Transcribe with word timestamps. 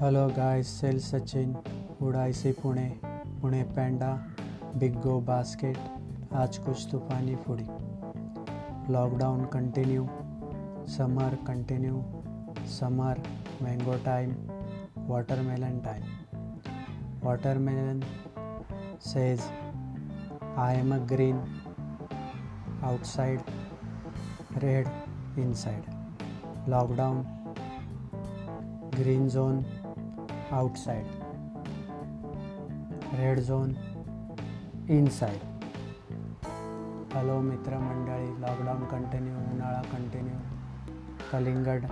Hello 0.00 0.26
guys 0.36 0.68
सेल 0.80 0.98
सचिन 0.98 1.52
उड़ाईसी 2.02 2.50
पुणे 2.60 2.88
पुणे 3.40 3.62
पैंडा 3.76 4.12
बिग 4.80 4.94
गो 5.02 5.18
बास्केट 5.20 5.76
आज 6.42 6.58
कुछ 6.58 6.86
तूफानी 6.92 7.34
फुड़ी 7.46 7.64
lockdown 8.92 9.44
continue 9.52 10.06
summer 10.96 11.34
continue 11.46 12.00
summer 12.78 13.20
mango 13.62 13.96
time 14.04 14.32
watermelon 15.10 15.78
time 15.84 17.26
watermelon 17.26 18.00
says 19.02 19.44
I 20.56 20.74
am 20.74 20.92
a 20.92 20.98
green 21.00 21.38
outside, 22.82 23.42
red 24.62 24.90
inside. 25.36 25.84
Lockdown, 26.68 27.24
green 28.92 29.28
zone 29.30 29.64
outside, 30.52 31.08
red 33.18 33.40
zone 33.40 33.72
inside 34.88 35.38
hello 37.14 37.40
मित्रमंडळी 37.40 38.42
lockdown 38.42 38.84
continue 38.84 39.36
उन्हाळा 39.36 39.82
continue 39.82 40.34
कलिंगड 41.32 41.84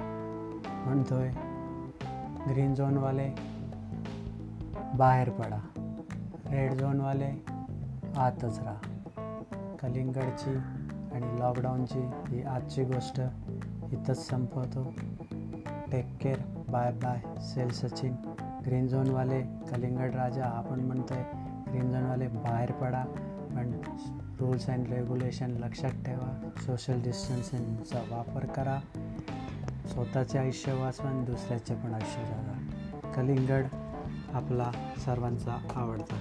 म्हणतोय. 0.87 1.31
Green 2.51 2.75
झोनवाले 2.75 3.35
बाहेर 4.95 5.31
पडा. 5.31 5.59
Red 6.51 6.73
झोनवाले 6.73 7.45
आतच 8.17 8.59
राहा. 8.59 9.03
कलिंगडची 9.83 10.57
आणि 11.15 11.41
लॉकडाऊनची 11.41 12.11
ही 12.29 12.43
आजची 12.43 12.85
गोष्ट 12.85 13.21
इथंच 13.93 14.29
संपवतो. 14.29 14.93
Take 15.93 16.19
care 16.21 16.39
bye 16.69 16.93
bye 16.93 17.41
sale 17.41 17.69
Sachin. 17.69 18.15
Green 18.67 18.89
झोनवाले 18.89 19.43
कलिंगड 19.43 20.15
राजा 20.15 20.45
आपण 20.45 20.81
म्हणतोय 20.81 21.23
ग्रीन 21.71 21.91
झोनवाले 21.91 22.27
बाहेर 22.27 22.73
पडा 22.73 23.05
पण 23.51 23.81
रूल्स 24.41 24.67
अँड 24.67 24.89
रेग्युलेशन 24.89 25.51
लक्षात 25.51 25.91
ठेवा. 25.91 26.51
सोशल 26.57 27.03
डिस्टन्सिंगचा 27.03 27.99
वापर 28.11 28.47
करा. 28.47 28.81
स्वतःचे 29.87 30.39
आयुष्य 30.39 30.73
वाचवा 30.73 31.11
आणि 31.11 31.25
दुसऱ्याचे 31.25 31.75
पण 31.75 31.95
आयुष्य 31.95 32.25
जगा. 32.25 33.13
कलिंगड 33.17 33.65
आपला 34.33 34.71
सर्वांचा 34.99 35.59
आवडता. 35.75 36.17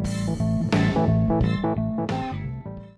Thank 0.00 0.40
you. 0.40 0.57